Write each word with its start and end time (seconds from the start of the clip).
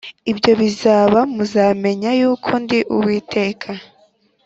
ibyo 0.31 0.51
bizaba 0.61 1.19
muzamenya 1.35 2.09
yuko 2.19 2.51
ndi 2.63 2.79
Uwiteka 2.95 3.69